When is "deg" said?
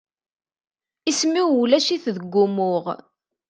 2.17-2.33